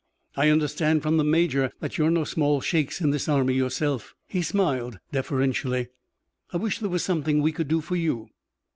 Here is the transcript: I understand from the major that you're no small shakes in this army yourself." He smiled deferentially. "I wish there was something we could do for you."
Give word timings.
I 0.35 0.49
understand 0.49 1.03
from 1.03 1.17
the 1.17 1.23
major 1.23 1.71
that 1.79 1.99
you're 1.99 2.09
no 2.09 2.23
small 2.23 2.59
shakes 2.59 3.01
in 3.01 3.11
this 3.11 3.29
army 3.29 3.53
yourself." 3.53 4.15
He 4.27 4.41
smiled 4.41 4.97
deferentially. 5.11 5.89
"I 6.51 6.57
wish 6.57 6.79
there 6.79 6.89
was 6.89 7.03
something 7.03 7.39
we 7.39 7.51
could 7.51 7.67
do 7.67 7.81
for 7.81 7.95
you." 7.97 8.31